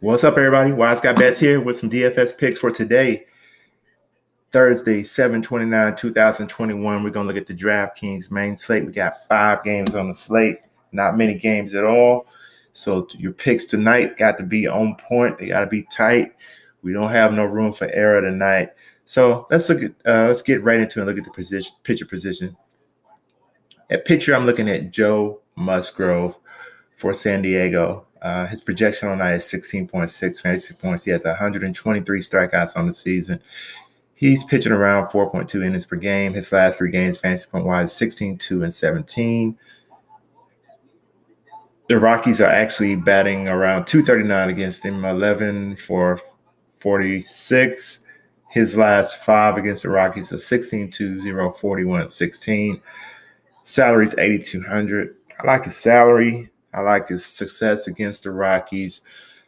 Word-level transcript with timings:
What's 0.00 0.24
up, 0.24 0.36
everybody? 0.36 0.72
Wise 0.72 1.00
Got 1.00 1.16
Bets 1.16 1.38
here 1.38 1.60
with 1.60 1.76
some 1.76 1.88
DFS 1.88 2.36
picks 2.36 2.58
for 2.58 2.70
today, 2.70 3.24
Thursday, 4.50 5.02
729, 5.02 5.96
2021. 5.96 7.02
We're 7.02 7.10
going 7.10 7.26
to 7.26 7.32
look 7.32 7.40
at 7.40 7.46
the 7.46 7.54
DraftKings 7.54 8.30
main 8.30 8.56
slate. 8.56 8.84
We 8.84 8.92
got 8.92 9.26
five 9.28 9.62
games 9.62 9.94
on 9.94 10.08
the 10.08 10.14
slate, 10.14 10.58
not 10.92 11.16
many 11.16 11.38
games 11.38 11.74
at 11.74 11.84
all. 11.84 12.26
So 12.72 13.06
your 13.12 13.32
picks 13.32 13.64
tonight 13.64 14.18
got 14.18 14.36
to 14.38 14.42
be 14.42 14.66
on 14.66 14.96
point. 14.96 15.38
They 15.38 15.48
got 15.48 15.60
to 15.60 15.68
be 15.68 15.84
tight. 15.84 16.32
We 16.82 16.92
don't 16.92 17.12
have 17.12 17.32
no 17.32 17.44
room 17.44 17.72
for 17.72 17.86
error 17.86 18.20
tonight. 18.20 18.70
So 19.04 19.46
let's 19.50 19.68
look 19.68 19.82
at 19.82 19.92
uh, 20.04 20.26
let's 20.26 20.42
get 20.42 20.62
right 20.64 20.80
into 20.80 20.98
it. 20.98 21.02
and 21.02 21.08
Look 21.08 21.18
at 21.18 21.24
the 21.24 21.30
position, 21.30 21.72
pitcher 21.84 22.04
position. 22.04 22.56
At 23.90 24.04
pitcher, 24.04 24.34
I'm 24.34 24.44
looking 24.44 24.68
at 24.68 24.90
Joe 24.90 25.40
Musgrove 25.56 26.36
for 26.96 27.14
San 27.14 27.42
Diego. 27.42 28.06
Uh, 28.24 28.46
his 28.46 28.62
projection 28.62 29.06
on 29.08 29.18
that 29.18 29.34
is 29.34 29.44
16.6 29.44 30.40
fantasy 30.40 30.74
points. 30.74 31.04
He 31.04 31.10
has 31.10 31.24
123 31.24 32.20
strikeouts 32.20 32.74
on 32.74 32.86
the 32.86 32.92
season. 32.92 33.38
He's 34.14 34.42
pitching 34.42 34.72
around 34.72 35.08
4.2 35.08 35.62
innings 35.62 35.84
per 35.84 35.96
game. 35.96 36.32
His 36.32 36.50
last 36.50 36.78
three 36.78 36.90
games, 36.90 37.18
fantasy 37.18 37.46
point 37.50 37.66
wise, 37.66 37.94
16, 37.94 38.38
2, 38.38 38.62
and 38.62 38.74
17. 38.74 39.58
The 41.88 41.98
Rockies 41.98 42.40
are 42.40 42.48
actually 42.48 42.96
batting 42.96 43.46
around 43.46 43.84
239 43.86 44.48
against 44.48 44.82
him, 44.82 45.04
11 45.04 45.76
for 45.76 46.18
46. 46.80 48.00
His 48.48 48.74
last 48.74 49.22
five 49.22 49.58
against 49.58 49.82
the 49.82 49.90
Rockies 49.90 50.32
are 50.32 50.38
16, 50.38 50.90
2, 50.90 51.20
0, 51.20 51.52
41, 51.52 52.08
16. 52.08 52.80
Salary's 53.62 54.14
8,200. 54.16 55.14
I 55.38 55.46
like 55.46 55.64
his 55.64 55.76
salary. 55.76 56.50
I 56.74 56.80
like 56.80 57.08
his 57.08 57.24
success 57.24 57.86
against 57.86 58.24
the 58.24 58.32
Rockies. 58.32 59.00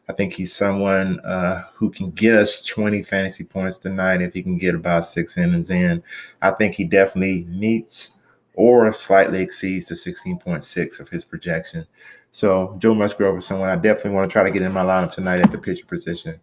I 0.09 0.13
think 0.13 0.33
he's 0.33 0.55
someone 0.55 1.19
uh, 1.21 1.65
who 1.75 1.91
can 1.91 2.13
get 2.13 2.35
us 2.35 2.63
20 2.63 3.03
fantasy 3.03 3.43
points 3.43 3.79
tonight 3.79 4.23
if 4.23 4.33
he 4.33 4.43
can 4.43 4.57
get 4.57 4.77
about 4.77 5.05
six 5.05 5.37
innings 5.37 5.71
in. 5.71 6.03
I 6.41 6.53
think 6.53 6.75
he 6.75 6.85
definitely 6.85 7.45
meets 7.45 8.13
or 8.55 8.93
slightly 8.93 9.43
exceeds 9.43 9.87
the 9.87 9.95
16.6 9.97 11.01
of 11.01 11.09
his 11.09 11.25
projection. 11.25 11.87
So 12.31 12.77
Joe 12.79 12.95
Musgrove 12.95 13.39
is 13.39 13.47
someone 13.47 13.69
I 13.69 13.77
definitely 13.77 14.13
want 14.13 14.31
to 14.31 14.33
try 14.33 14.45
to 14.45 14.51
get 14.51 14.63
in 14.63 14.73
my 14.73 14.85
lineup 14.85 15.11
tonight 15.11 15.41
at 15.41 15.51
the 15.51 15.59
pitcher 15.59 15.87
position. 15.87 16.39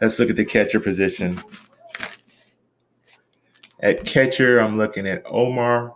Let's 0.00 0.18
look 0.18 0.30
at 0.30 0.36
the 0.36 0.44
catcher 0.44 0.80
position. 0.80 1.40
At 3.80 4.04
catcher, 4.04 4.58
I'm 4.58 4.76
looking 4.76 5.06
at 5.06 5.22
Omar 5.26 5.94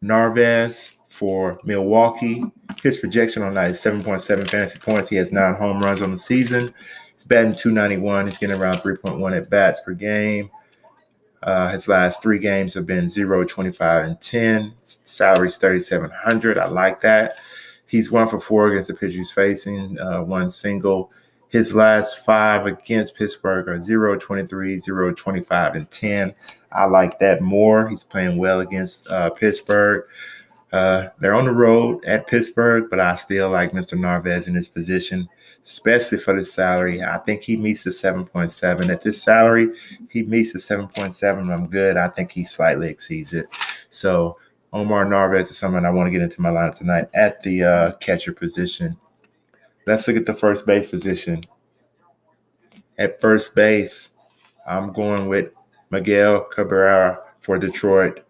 Narvaez 0.00 0.90
for 1.12 1.60
Milwaukee. 1.62 2.42
His 2.82 2.96
projection 2.96 3.42
on 3.42 3.52
that 3.54 3.70
is 3.70 3.78
7.7 3.78 4.48
fantasy 4.48 4.78
points. 4.78 5.10
He 5.10 5.16
has 5.16 5.30
nine 5.30 5.54
home 5.54 5.78
runs 5.78 6.00
on 6.00 6.10
the 6.10 6.18
season. 6.18 6.72
He's 7.12 7.24
batting 7.24 7.54
291. 7.54 8.26
He's 8.26 8.38
getting 8.38 8.58
around 8.58 8.78
3.1 8.78 9.36
at 9.36 9.50
bats 9.50 9.80
per 9.80 9.92
game. 9.92 10.50
Uh, 11.42 11.70
his 11.70 11.86
last 11.86 12.22
three 12.22 12.38
games 12.38 12.72
have 12.72 12.86
been 12.86 13.10
0, 13.10 13.44
25, 13.44 14.04
and 14.06 14.20
10. 14.22 14.72
Salary's 14.78 15.58
3,700. 15.58 16.56
I 16.56 16.66
like 16.68 17.02
that. 17.02 17.34
He's 17.86 18.10
one 18.10 18.26
for 18.26 18.40
four 18.40 18.68
against 18.68 18.88
the 18.88 18.94
pitcher 18.94 19.18
he's 19.18 19.30
facing, 19.30 19.98
uh, 20.00 20.22
one 20.22 20.48
single. 20.48 21.12
His 21.48 21.74
last 21.74 22.24
five 22.24 22.66
against 22.66 23.16
Pittsburgh 23.16 23.68
are 23.68 23.78
0, 23.78 24.18
23, 24.18 24.78
0, 24.78 25.12
25, 25.12 25.74
and 25.74 25.90
10. 25.90 26.34
I 26.72 26.84
like 26.84 27.18
that 27.18 27.42
more. 27.42 27.86
He's 27.86 28.02
playing 28.02 28.38
well 28.38 28.60
against 28.60 29.10
uh, 29.10 29.28
Pittsburgh. 29.28 30.04
Uh, 30.72 31.10
they're 31.20 31.34
on 31.34 31.44
the 31.44 31.52
road 31.52 32.02
at 32.06 32.26
Pittsburgh, 32.26 32.88
but 32.88 32.98
I 32.98 33.14
still 33.14 33.50
like 33.50 33.72
Mr. 33.72 33.98
Narvaez 33.98 34.48
in 34.48 34.54
his 34.54 34.68
position, 34.68 35.28
especially 35.66 36.16
for 36.16 36.34
the 36.34 36.44
salary. 36.44 37.02
I 37.02 37.18
think 37.18 37.42
he 37.42 37.56
meets 37.56 37.84
the 37.84 37.90
7.7. 37.90 38.88
At 38.88 39.02
this 39.02 39.22
salary, 39.22 39.70
he 40.08 40.22
meets 40.22 40.54
the 40.54 40.58
7.7. 40.58 41.52
I'm 41.52 41.66
good. 41.66 41.98
I 41.98 42.08
think 42.08 42.32
he 42.32 42.44
slightly 42.44 42.88
exceeds 42.88 43.34
it. 43.34 43.46
So 43.90 44.38
Omar 44.72 45.04
Narvaez 45.04 45.50
is 45.50 45.58
someone 45.58 45.84
I 45.84 45.90
want 45.90 46.06
to 46.06 46.10
get 46.10 46.22
into 46.22 46.40
my 46.40 46.48
lineup 46.48 46.74
tonight 46.74 47.08
at 47.12 47.42
the 47.42 47.64
uh, 47.64 47.92
catcher 47.96 48.32
position. 48.32 48.96
Let's 49.86 50.08
look 50.08 50.16
at 50.16 50.24
the 50.24 50.34
first 50.34 50.64
base 50.64 50.88
position. 50.88 51.44
At 52.96 53.20
first 53.20 53.54
base, 53.54 54.10
I'm 54.66 54.92
going 54.92 55.28
with 55.28 55.50
Miguel 55.90 56.44
Cabrera 56.44 57.18
for 57.40 57.58
Detroit. 57.58 58.24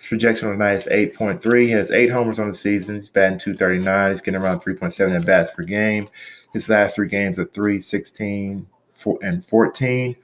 His 0.00 0.08
projection 0.08 0.48
on 0.48 0.56
the 0.56 0.64
night 0.64 0.76
is 0.76 0.86
8.3. 0.86 1.60
He 1.60 1.70
has 1.72 1.90
eight 1.90 2.08
homers 2.08 2.38
on 2.38 2.48
the 2.48 2.54
season. 2.54 2.94
He's 2.94 3.10
batting 3.10 3.38
239. 3.38 4.10
He's 4.10 4.22
getting 4.22 4.40
around 4.40 4.60
3.7 4.60 5.14
at 5.14 5.26
bats 5.26 5.50
per 5.50 5.62
game. 5.62 6.08
His 6.54 6.70
last 6.70 6.94
three 6.94 7.06
games 7.06 7.38
are 7.38 7.44
3, 7.44 7.78
16, 7.78 8.66
4, 8.94 9.18
and 9.20 9.44
14. 9.44 10.16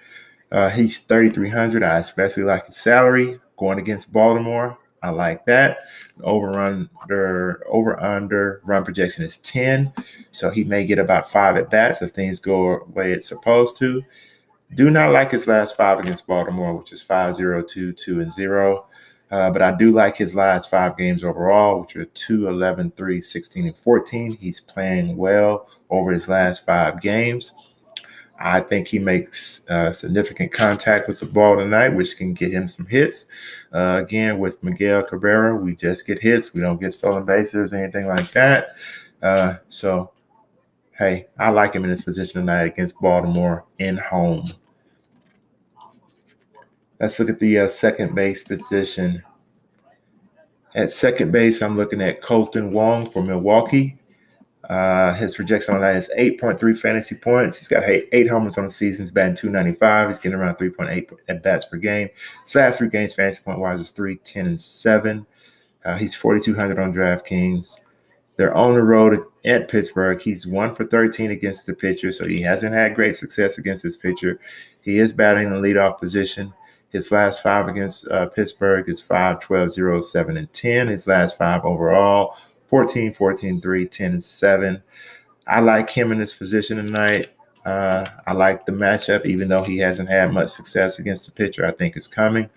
Uh, 0.50 0.70
he's 0.70 1.00
3,300. 1.00 1.82
I 1.82 1.98
especially 1.98 2.44
like 2.44 2.64
his 2.64 2.78
salary 2.78 3.38
going 3.58 3.78
against 3.78 4.14
Baltimore. 4.14 4.78
I 5.02 5.10
like 5.10 5.44
that. 5.44 5.80
Over 6.22 6.58
under 6.58 7.62
over 7.68 8.02
under 8.02 8.62
run 8.64 8.82
projection 8.82 9.24
is 9.24 9.36
10. 9.38 9.92
So 10.30 10.48
he 10.48 10.64
may 10.64 10.86
get 10.86 10.98
about 10.98 11.30
five 11.30 11.56
at 11.56 11.68
bats 11.68 12.00
if 12.00 12.12
things 12.12 12.40
go 12.40 12.78
the 12.78 12.92
way 12.92 13.12
it's 13.12 13.28
supposed 13.28 13.76
to. 13.76 14.02
Do 14.74 14.90
not 14.90 15.12
like 15.12 15.32
his 15.32 15.46
last 15.46 15.76
five 15.76 16.00
against 16.00 16.26
Baltimore, 16.26 16.74
which 16.74 16.92
is 16.92 17.02
5 17.02 17.34
0 17.34 17.62
2 17.62 17.92
2 17.92 18.20
and 18.20 18.32
0. 18.32 18.86
Uh, 19.30 19.50
but 19.50 19.60
I 19.60 19.72
do 19.72 19.90
like 19.90 20.16
his 20.16 20.34
last 20.34 20.70
five 20.70 20.96
games 20.96 21.24
overall, 21.24 21.80
which 21.80 21.96
are 21.96 22.04
2, 22.04 22.48
11, 22.48 22.92
3, 22.92 23.20
16, 23.20 23.66
and 23.66 23.76
14. 23.76 24.32
He's 24.32 24.60
playing 24.60 25.16
well 25.16 25.68
over 25.90 26.12
his 26.12 26.28
last 26.28 26.64
five 26.64 27.00
games. 27.00 27.52
I 28.38 28.60
think 28.60 28.86
he 28.86 28.98
makes 28.98 29.68
uh, 29.70 29.92
significant 29.92 30.52
contact 30.52 31.08
with 31.08 31.18
the 31.20 31.26
ball 31.26 31.56
tonight, 31.56 31.88
which 31.88 32.16
can 32.16 32.34
get 32.34 32.52
him 32.52 32.68
some 32.68 32.86
hits. 32.86 33.26
Uh, 33.72 34.00
again, 34.02 34.38
with 34.38 34.62
Miguel 34.62 35.02
Cabrera, 35.02 35.56
we 35.56 35.74
just 35.74 36.06
get 36.06 36.18
hits. 36.18 36.52
We 36.52 36.60
don't 36.60 36.80
get 36.80 36.92
stolen 36.92 37.24
bases 37.24 37.72
or 37.72 37.76
anything 37.76 38.06
like 38.06 38.30
that. 38.32 38.76
Uh, 39.22 39.56
so, 39.70 40.12
hey, 40.92 41.26
I 41.38 41.50
like 41.50 41.72
him 41.72 41.84
in 41.84 41.90
this 41.90 42.02
position 42.02 42.40
tonight 42.40 42.64
against 42.64 43.00
Baltimore 43.00 43.64
in 43.78 43.96
home. 43.96 44.44
Let's 47.00 47.18
look 47.18 47.28
at 47.28 47.40
the 47.40 47.60
uh, 47.60 47.68
second 47.68 48.14
base 48.14 48.42
position. 48.42 49.22
At 50.74 50.92
second 50.92 51.32
base, 51.32 51.62
I'm 51.62 51.76
looking 51.76 52.02
at 52.02 52.22
Kolten 52.22 52.70
Wong 52.70 53.10
for 53.10 53.22
Milwaukee. 53.22 53.98
Uh, 54.68 55.14
his 55.14 55.34
projection 55.34 55.74
on 55.74 55.80
that 55.80 55.96
is 55.96 56.10
8.3 56.18 56.76
fantasy 56.76 57.14
points. 57.14 57.56
He's 57.56 57.68
got 57.68 57.84
eight, 57.84 58.08
eight 58.12 58.28
homers 58.28 58.58
on 58.58 58.64
the 58.64 58.70
season. 58.70 59.04
He's 59.04 59.12
batting 59.12 59.36
295. 59.36 60.08
He's 60.08 60.18
getting 60.18 60.38
around 60.38 60.56
3.8 60.56 61.12
at 61.28 61.42
bats 61.42 61.66
per 61.66 61.76
game. 61.76 62.08
His 62.44 62.54
last 62.54 62.78
three 62.78 62.88
games, 62.88 63.14
fantasy 63.14 63.42
point 63.44 63.60
wise, 63.60 63.80
is 63.80 63.90
3, 63.92 64.16
10, 64.16 64.46
and 64.46 64.60
7. 64.60 65.26
Uh, 65.84 65.96
he's 65.96 66.16
4,200 66.16 66.78
on 66.78 66.92
DraftKings. 66.92 67.80
They're 68.36 68.54
on 68.54 68.74
the 68.74 68.82
road 68.82 69.24
at 69.44 69.68
Pittsburgh. 69.68 70.20
He's 70.20 70.46
1 70.46 70.74
for 70.74 70.84
13 70.84 71.30
against 71.30 71.66
the 71.66 71.74
pitcher, 71.74 72.10
so 72.10 72.26
he 72.26 72.42
hasn't 72.42 72.74
had 72.74 72.94
great 72.94 73.16
success 73.16 73.58
against 73.58 73.82
his 73.82 73.96
pitcher. 73.96 74.40
He 74.80 74.98
is 74.98 75.12
batting 75.12 75.50
the 75.50 75.56
leadoff 75.56 75.98
position. 75.98 76.52
His 76.90 77.10
last 77.12 77.42
five 77.42 77.68
against 77.68 78.08
uh, 78.08 78.26
Pittsburgh 78.26 78.88
is 78.88 79.02
5, 79.02 79.40
12, 79.40 79.72
0, 79.72 80.00
7, 80.00 80.36
and 80.36 80.52
10. 80.52 80.88
His 80.88 81.06
last 81.06 81.36
five 81.36 81.64
overall 81.64 82.36
14, 82.68 83.12
14, 83.12 83.60
3, 83.60 83.86
10, 83.86 84.12
and 84.12 84.24
7. 84.24 84.82
I 85.46 85.60
like 85.60 85.90
him 85.90 86.12
in 86.12 86.18
this 86.18 86.34
position 86.34 86.78
tonight. 86.78 87.28
Uh, 87.64 88.08
I 88.26 88.32
like 88.32 88.64
the 88.64 88.72
matchup, 88.72 89.26
even 89.26 89.48
though 89.48 89.62
he 89.62 89.78
hasn't 89.78 90.08
had 90.08 90.32
much 90.32 90.50
success 90.50 90.98
against 91.00 91.26
the 91.26 91.32
pitcher. 91.32 91.66
I 91.66 91.72
think 91.72 91.96
is 91.96 92.06
coming. 92.06 92.48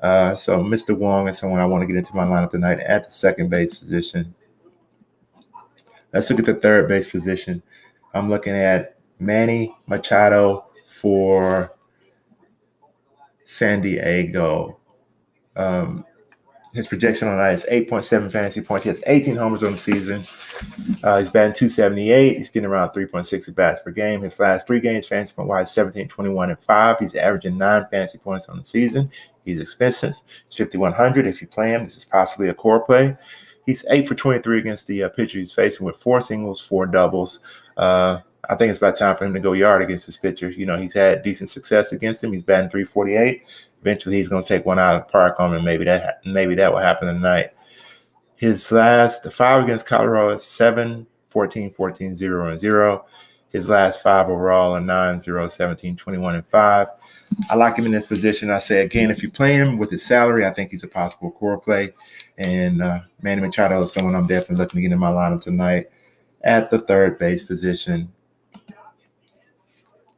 Uh, 0.00 0.34
so 0.34 0.58
Mr. 0.58 0.96
Wong 0.96 1.28
is 1.28 1.38
someone 1.38 1.60
I 1.60 1.66
want 1.66 1.82
to 1.82 1.86
get 1.86 1.96
into 1.96 2.16
my 2.16 2.24
lineup 2.24 2.50
tonight 2.50 2.80
at 2.80 3.04
the 3.04 3.10
second 3.10 3.50
base 3.50 3.74
position. 3.74 4.34
Let's 6.12 6.30
look 6.30 6.38
at 6.38 6.46
the 6.46 6.54
third 6.54 6.88
base 6.88 7.08
position. 7.08 7.62
I'm 8.14 8.30
looking 8.30 8.54
at 8.54 8.96
Manny 9.18 9.74
Machado 9.86 10.66
for 10.86 11.73
San 13.44 13.80
Diego. 13.80 14.78
Um, 15.56 16.04
his 16.74 16.88
projection 16.88 17.28
on 17.28 17.38
that 17.38 17.54
is 17.54 17.64
8.7 17.70 18.32
fantasy 18.32 18.60
points. 18.60 18.82
He 18.82 18.88
has 18.88 19.02
18 19.06 19.36
homers 19.36 19.62
on 19.62 19.72
the 19.72 19.78
season. 19.78 20.24
Uh, 21.04 21.18
he's 21.18 21.30
batting 21.30 21.54
278. 21.54 22.36
He's 22.36 22.50
getting 22.50 22.68
around 22.68 22.90
3.6 22.90 23.48
at 23.48 23.54
bats 23.54 23.80
per 23.80 23.92
game. 23.92 24.22
His 24.22 24.40
last 24.40 24.66
three 24.66 24.80
games, 24.80 25.06
fantasy 25.06 25.34
point 25.34 25.48
wise, 25.48 25.72
17, 25.72 26.08
21, 26.08 26.50
and 26.50 26.60
5. 26.60 26.98
He's 26.98 27.14
averaging 27.14 27.56
nine 27.56 27.86
fantasy 27.92 28.18
points 28.18 28.48
on 28.48 28.58
the 28.58 28.64
season. 28.64 29.08
He's 29.44 29.60
expensive. 29.60 30.14
It's 30.46 30.56
5,100 30.56 31.28
if 31.28 31.40
you 31.40 31.46
play 31.46 31.70
him. 31.70 31.84
This 31.84 31.96
is 31.96 32.04
possibly 32.04 32.48
a 32.48 32.54
core 32.54 32.84
play. 32.84 33.16
He's 33.66 33.84
8 33.88 34.08
for 34.08 34.16
23 34.16 34.58
against 34.58 34.88
the 34.88 35.04
uh, 35.04 35.08
pitcher 35.10 35.38
he's 35.38 35.52
facing 35.52 35.86
with 35.86 35.96
four 35.96 36.20
singles, 36.20 36.60
four 36.60 36.86
doubles. 36.86 37.38
Uh, 37.76 38.18
I 38.48 38.56
think 38.56 38.70
it's 38.70 38.78
about 38.78 38.96
time 38.96 39.16
for 39.16 39.24
him 39.24 39.34
to 39.34 39.40
go 39.40 39.52
yard 39.52 39.82
against 39.82 40.06
this 40.06 40.16
pitcher. 40.16 40.50
You 40.50 40.66
know, 40.66 40.78
he's 40.78 40.94
had 40.94 41.22
decent 41.22 41.50
success 41.50 41.92
against 41.92 42.22
him. 42.22 42.32
He's 42.32 42.42
batting 42.42 42.70
348. 42.70 43.42
Eventually, 43.80 44.16
he's 44.16 44.28
going 44.28 44.42
to 44.42 44.48
take 44.48 44.64
one 44.64 44.78
out 44.78 44.96
of 44.96 45.06
the 45.06 45.12
park 45.12 45.40
on 45.40 45.54
him, 45.54 45.64
maybe 45.64 45.84
that 45.84 46.20
maybe 46.24 46.54
that 46.54 46.72
will 46.72 46.80
happen 46.80 47.08
tonight. 47.08 47.50
His 48.36 48.72
last 48.72 49.30
five 49.32 49.64
against 49.64 49.86
Colorado 49.86 50.30
is 50.30 50.42
seven 50.42 51.06
14, 51.34 51.72
14, 51.72 52.14
0, 52.14 52.48
and 52.48 52.60
0. 52.60 53.04
His 53.50 53.68
last 53.68 54.02
five 54.02 54.28
overall 54.28 54.76
are 54.76 54.80
9, 54.80 55.18
0, 55.18 55.46
17, 55.46 55.96
21, 55.96 56.34
and 56.36 56.46
5. 56.46 56.88
I 57.50 57.54
like 57.56 57.76
him 57.76 57.86
in 57.86 57.92
this 57.92 58.06
position. 58.06 58.50
I 58.50 58.58
say 58.58 58.84
again, 58.84 59.10
if 59.10 59.22
you 59.22 59.30
play 59.30 59.54
him 59.54 59.76
with 59.76 59.90
his 59.90 60.04
salary, 60.04 60.46
I 60.46 60.52
think 60.52 60.70
he's 60.70 60.84
a 60.84 60.88
possible 60.88 61.32
core 61.32 61.58
play. 61.58 61.92
And 62.38 62.82
uh, 62.82 63.00
Manny 63.20 63.40
Machado 63.40 63.82
is 63.82 63.92
someone 63.92 64.14
I'm 64.14 64.26
definitely 64.28 64.56
looking 64.56 64.78
to 64.78 64.82
get 64.82 64.92
in 64.92 64.98
my 64.98 65.10
lineup 65.10 65.40
tonight 65.40 65.90
at 66.42 66.70
the 66.70 66.78
third 66.78 67.18
base 67.18 67.42
position. 67.42 68.12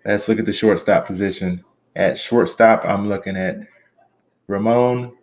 Let's 0.06 0.28
look 0.28 0.38
at 0.38 0.46
the 0.46 0.52
shortstop 0.52 1.04
position. 1.04 1.64
At 1.96 2.16
shortstop, 2.16 2.84
I'm 2.84 3.08
looking 3.08 3.36
at 3.36 3.58
Ramon 4.46 5.16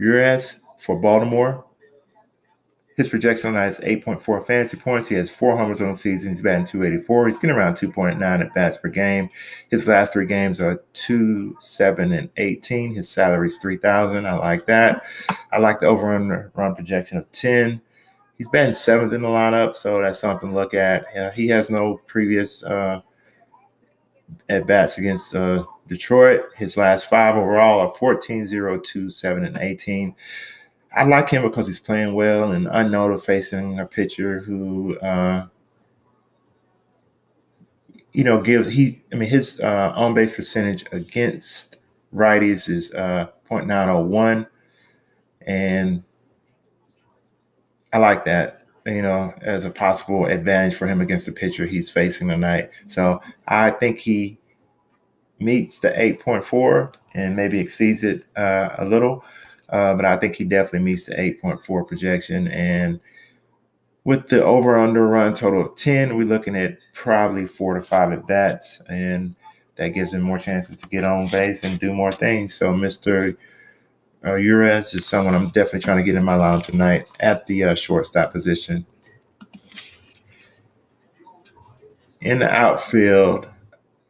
Urias 0.00 0.56
for 0.80 0.98
Baltimore. 0.98 1.64
His 2.96 3.08
projection 3.08 3.48
on 3.48 3.54
that 3.54 3.68
is 3.68 3.78
8.4 3.78 4.44
fantasy 4.44 4.76
points. 4.76 5.06
He 5.06 5.14
has 5.14 5.30
four 5.30 5.56
homers 5.56 5.80
on 5.80 5.90
the 5.90 5.94
season. 5.94 6.30
He's 6.30 6.42
batting 6.42 6.64
284. 6.64 7.26
He's 7.28 7.38
getting 7.38 7.56
around 7.56 7.74
2.9 7.74 8.40
at 8.40 8.54
bats 8.54 8.76
per 8.76 8.88
game. 8.88 9.30
His 9.70 9.86
last 9.86 10.12
three 10.12 10.26
games 10.26 10.60
are 10.60 10.82
2, 10.94 11.56
7, 11.60 12.12
and 12.12 12.30
18. 12.36 12.94
His 12.94 13.08
salary 13.08 13.48
is 13.48 13.58
3000 13.58 14.26
I 14.26 14.34
like 14.34 14.66
that. 14.66 15.02
I 15.52 15.58
like 15.58 15.78
the 15.78 15.86
over 15.86 16.50
run 16.54 16.74
projection 16.74 17.18
of 17.18 17.30
10. 17.30 17.80
He's 18.36 18.48
batting 18.48 18.74
seventh 18.74 19.12
in 19.12 19.22
the 19.22 19.28
lineup, 19.28 19.76
so 19.76 20.00
that's 20.00 20.18
something 20.18 20.48
to 20.48 20.54
look 20.54 20.74
at. 20.74 21.06
He 21.34 21.46
has 21.48 21.70
no 21.70 22.00
previous 22.06 22.64
uh, 22.64 23.00
at 24.48 24.66
bats 24.66 24.98
against 24.98 25.34
uh, 25.34 25.64
Detroit. 25.88 26.42
His 26.56 26.76
last 26.76 27.08
five 27.08 27.36
overall 27.36 27.80
are 27.80 27.94
14, 27.94 28.46
0, 28.46 28.80
2, 28.80 29.10
7, 29.10 29.44
and 29.44 29.58
18. 29.58 30.14
I 30.96 31.04
like 31.04 31.28
him 31.28 31.42
because 31.42 31.66
he's 31.66 31.80
playing 31.80 32.14
well 32.14 32.52
and 32.52 32.68
I 32.68 32.82
know 32.86 33.04
unknown 33.06 33.18
facing 33.18 33.80
a 33.80 33.86
pitcher 33.86 34.40
who, 34.40 34.96
uh, 34.98 35.46
you 38.12 38.22
know, 38.22 38.40
gives 38.40 38.68
he. 38.68 39.02
I 39.12 39.16
mean, 39.16 39.28
his 39.28 39.60
uh, 39.60 39.92
on 39.96 40.14
base 40.14 40.32
percentage 40.32 40.84
against 40.92 41.78
righties 42.14 42.68
is 42.68 42.92
uh, 42.94 43.26
0.901, 43.50 44.46
and 45.46 46.04
I 47.92 47.98
like 47.98 48.24
that. 48.26 48.63
You 48.86 49.00
know, 49.00 49.32
as 49.40 49.64
a 49.64 49.70
possible 49.70 50.26
advantage 50.26 50.74
for 50.74 50.86
him 50.86 51.00
against 51.00 51.24
the 51.24 51.32
pitcher 51.32 51.64
he's 51.64 51.90
facing 51.90 52.28
tonight. 52.28 52.70
So 52.86 53.22
I 53.48 53.70
think 53.70 53.98
he 53.98 54.36
meets 55.38 55.78
the 55.80 55.90
8.4 55.90 56.94
and 57.14 57.36
maybe 57.36 57.58
exceeds 57.58 58.04
it 58.04 58.24
uh, 58.36 58.70
a 58.78 58.84
little. 58.84 59.24
Uh, 59.68 59.94
but 59.94 60.04
I 60.04 60.16
think 60.16 60.36
he 60.36 60.44
definitely 60.44 60.80
meets 60.80 61.04
the 61.04 61.14
8.4 61.14 61.86
projection. 61.86 62.48
And 62.48 63.00
with 64.04 64.28
the 64.28 64.44
over 64.44 64.78
under 64.78 65.06
run 65.06 65.34
total 65.34 65.66
of 65.66 65.76
10, 65.76 66.16
we're 66.16 66.26
looking 66.26 66.56
at 66.56 66.78
probably 66.92 67.46
four 67.46 67.74
to 67.74 67.80
five 67.80 68.12
at 68.12 68.26
bats. 68.26 68.82
And 68.88 69.34
that 69.76 69.88
gives 69.88 70.14
him 70.14 70.20
more 70.22 70.38
chances 70.38 70.76
to 70.78 70.86
get 70.88 71.04
on 71.04 71.26
base 71.28 71.64
and 71.64 71.80
do 71.80 71.92
more 71.92 72.12
things. 72.12 72.54
So, 72.54 72.72
Mr. 72.72 73.36
Uh, 74.24 74.36
Urias 74.36 74.94
is 74.94 75.04
someone 75.04 75.34
I'm 75.34 75.48
definitely 75.48 75.80
trying 75.80 75.98
to 75.98 76.02
get 76.02 76.14
in 76.14 76.24
my 76.24 76.36
lineup 76.36 76.64
tonight 76.64 77.06
at 77.20 77.46
the 77.46 77.64
uh, 77.64 77.74
shortstop 77.74 78.32
position. 78.32 78.86
In 82.22 82.38
the 82.38 82.50
outfield, 82.50 83.46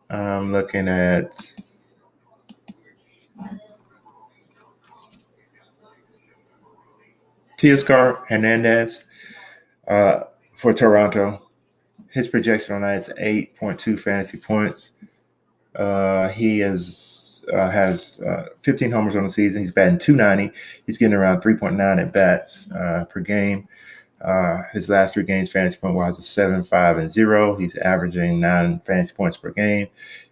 I'm 0.08 0.52
looking 0.52 0.86
at 0.86 1.52
Teoscar 7.58 8.24
Hernandez 8.28 9.06
uh, 9.88 10.20
for 10.54 10.72
Toronto. 10.72 11.48
His 12.10 12.28
projection 12.28 12.76
on 12.76 12.82
that 12.82 12.98
is 12.98 13.12
8.2 13.20 13.98
fantasy 13.98 14.38
points. 14.38 14.92
Uh, 15.74 16.28
he 16.28 16.60
is 16.60 17.23
uh, 17.52 17.70
has 17.70 18.20
uh, 18.20 18.46
15 18.62 18.90
homers 18.90 19.16
on 19.16 19.24
the 19.24 19.30
season. 19.30 19.60
He's 19.60 19.72
batting 19.72 19.98
290. 19.98 20.56
He's 20.86 20.98
getting 20.98 21.14
around 21.14 21.40
3.9 21.40 22.00
at 22.00 22.12
bats 22.12 22.70
uh, 22.72 23.04
per 23.06 23.20
game. 23.20 23.68
Uh, 24.20 24.62
his 24.72 24.88
last 24.88 25.14
three 25.14 25.22
games, 25.22 25.52
fantasy 25.52 25.76
point 25.76 25.94
wise, 25.94 26.18
is 26.18 26.26
seven, 26.26 26.64
five, 26.64 26.96
and 26.96 27.10
zero. 27.10 27.54
He's 27.56 27.76
averaging 27.76 28.40
nine 28.40 28.80
fantasy 28.86 29.14
points 29.14 29.36
per 29.36 29.50
game. 29.50 29.88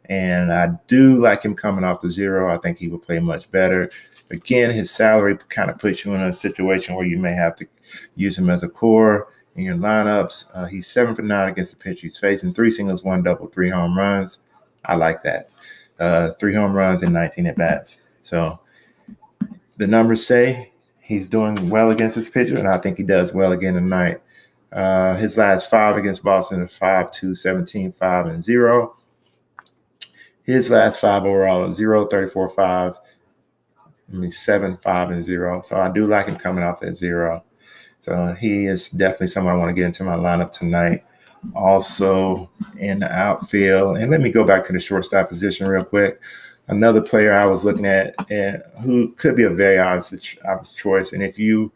And 0.07 0.53
I 0.53 0.71
do 0.89 1.21
like 1.21 1.43
him 1.43 1.55
coming 1.55 1.85
off 1.85 2.01
the 2.01 2.11
zero. 2.11 2.53
I 2.53 2.59
think 2.59 2.79
he 2.79 2.89
will 2.89 2.99
play 2.99 3.19
much 3.19 3.51
better. 3.51 3.91
Again, 4.31 4.71
his 4.71 4.91
salary 4.91 5.39
kind 5.51 5.71
of 5.71 5.79
puts 5.79 6.05
you 6.05 6.15
in 6.15 6.23
a 6.23 6.33
situation 6.33 6.95
where 6.95 7.07
you 7.07 7.19
may 7.19 7.33
have 7.33 7.55
to 7.57 7.67
use 8.17 8.39
him 8.39 8.49
as 8.49 8.63
a 8.63 8.69
core 8.69 9.29
in 9.57 9.65
your 9.65 9.77
lineups. 9.77 10.47
Uh, 10.55 10.67
he's 10.67 10.87
seven 10.87 11.15
for 11.15 11.23
nine 11.23 11.51
against 11.51 11.73
the 11.73 11.77
pitch 11.77 12.01
he's 12.01 12.17
facing, 12.17 12.55
three 12.55 12.71
singles, 12.71 13.05
one 13.05 13.23
double, 13.23 13.49
three 13.49 13.69
home 13.69 13.97
runs. 13.97 14.39
I 14.87 14.97
like 14.97 15.23
that. 15.25 15.51
Uh, 15.99 16.33
three 16.41 16.55
home 16.55 16.73
runs 16.73 17.03
and 17.03 17.13
19 17.13 17.47
at 17.47 17.57
bats. 17.57 18.01
So 18.23 18.59
the 19.77 19.87
numbers 19.87 20.27
say 20.27 20.73
he's 21.01 21.29
doing 21.29 21.69
well 21.69 21.91
against 21.91 22.17
his 22.17 22.29
pitcher, 22.29 22.59
and 22.59 22.69
I 22.69 22.79
think 22.79 22.97
he 22.97 23.05
does 23.05 23.33
well 23.33 23.53
again 23.53 23.75
tonight. 23.75 24.21
Uh, 24.73 25.17
his 25.17 25.37
last 25.37 25.69
five 25.69 25.97
against 25.97 26.25
Boston 26.25 26.63
are 26.63 26.69
5 26.69 27.11
2, 27.11 27.35
17, 27.35 27.93
5, 27.93 28.27
and 28.27 28.43
0. 28.43 28.97
His 30.45 30.71
last 30.71 30.99
five 30.99 31.25
overall 31.25 31.71
are 31.71 31.75
0, 31.75 32.07
34, 32.07 32.49
5, 32.49 32.99
I 34.13 34.15
mean, 34.17 34.31
7, 34.31 34.77
5, 34.79 35.11
and 35.11 35.25
0. 35.25 35.63
So 35.63 35.77
I 35.77 35.91
do 35.91 36.07
like 36.07 36.27
him 36.27 36.37
coming 36.37 36.65
off 36.65 36.81
that 36.81 36.95
0. 36.95 37.45
So 38.01 38.35
he 38.41 38.67
is 38.67 38.91
definitely 38.91 39.29
someone 39.29 39.55
I 39.55 39.59
want 39.59 39.69
to 39.69 39.75
get 39.75 39.87
into 39.87 40.05
my 40.05 40.17
lineup 40.17 40.51
tonight. 40.53 41.05
Also 41.55 42.51
in 42.79 43.01
the 43.01 43.11
outfield. 43.13 43.99
And 43.99 44.11
let 44.11 44.21
me 44.21 44.31
go 44.31 44.45
back 44.45 44.65
to 44.67 44.73
the 44.73 44.79
shortstop 44.79 45.29
position 45.29 45.69
real 45.69 45.85
quick 45.85 46.21
another 46.69 47.01
player 47.01 47.33
I 47.33 47.47
was 47.47 47.65
looking 47.65 47.87
at 47.87 48.15
and 48.31 48.63
who 48.83 49.13
could 49.13 49.37
be 49.37 49.45
a 49.45 49.51
very 49.51 49.79
obvious, 49.79 50.37
obvious 50.45 50.75
choice. 50.75 51.13
And 51.13 51.23
if 51.23 51.39
you 51.39 51.73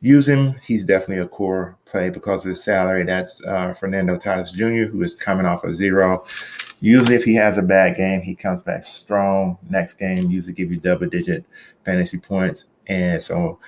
use 0.00 0.28
him, 0.28 0.54
he's 0.62 0.84
definitely 0.84 1.22
a 1.22 1.28
core 1.28 1.76
play 1.84 2.10
because 2.10 2.44
of 2.44 2.50
his 2.50 2.62
salary. 2.62 3.04
That's 3.04 3.42
uh, 3.44 3.72
Fernando 3.74 4.16
Tatis 4.16 4.52
Jr., 4.52 4.90
who 4.90 5.02
is 5.02 5.14
coming 5.14 5.46
off 5.46 5.64
a 5.64 5.74
zero. 5.74 6.24
Usually, 6.80 7.14
if 7.14 7.24
he 7.24 7.34
has 7.36 7.58
a 7.58 7.62
bad 7.62 7.96
game, 7.96 8.20
he 8.20 8.34
comes 8.34 8.60
back 8.60 8.84
strong. 8.84 9.56
Next 9.70 9.94
game, 9.94 10.30
usually 10.30 10.54
give 10.54 10.72
you 10.72 10.78
double 10.78 11.06
digit 11.06 11.44
fantasy 11.84 12.18
points. 12.18 12.66
And 12.88 13.22
so, 13.22 13.60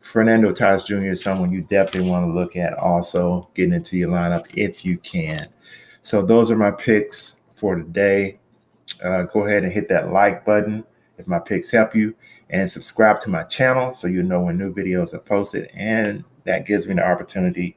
Fernando 0.00 0.52
Tatis 0.52 0.86
Jr. 0.86 1.12
is 1.12 1.22
someone 1.22 1.52
you 1.52 1.62
definitely 1.62 2.08
want 2.08 2.26
to 2.26 2.32
look 2.32 2.56
at 2.56 2.74
also 2.74 3.48
getting 3.54 3.74
into 3.74 3.96
your 3.96 4.10
lineup 4.10 4.46
if 4.54 4.84
you 4.84 4.98
can. 4.98 5.48
So, 6.02 6.22
those 6.22 6.50
are 6.50 6.56
my 6.56 6.70
picks 6.70 7.36
for 7.54 7.74
today 7.74 8.38
uh, 9.02 9.22
go 9.24 9.44
ahead 9.44 9.64
and 9.64 9.72
hit 9.72 9.88
that 9.88 10.12
like 10.12 10.44
button 10.44 10.84
if 11.18 11.26
my 11.26 11.38
picks 11.38 11.70
help 11.70 11.94
you 11.94 12.14
and 12.50 12.70
subscribe 12.70 13.20
to 13.20 13.30
my 13.30 13.42
channel 13.44 13.94
so 13.94 14.06
you 14.06 14.22
know 14.22 14.40
when 14.40 14.58
new 14.58 14.72
videos 14.72 15.14
are 15.14 15.20
posted 15.20 15.68
and 15.74 16.24
that 16.44 16.66
gives 16.66 16.88
me 16.88 16.94
the 16.94 17.06
opportunity 17.06 17.76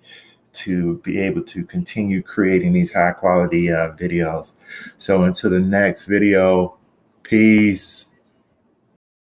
to 0.54 0.98
be 0.98 1.20
able 1.20 1.42
to 1.42 1.64
continue 1.66 2.22
creating 2.22 2.74
these 2.74 2.92
high 2.92 3.12
quality 3.12 3.72
uh, 3.72 3.92
videos 3.94 4.56
so 4.98 5.24
until 5.24 5.50
the 5.50 5.60
next 5.60 6.06
video 6.06 6.78
peace 7.24 8.08